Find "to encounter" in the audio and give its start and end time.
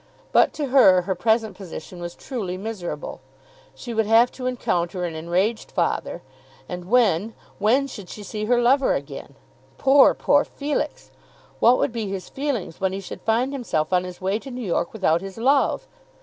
4.31-5.03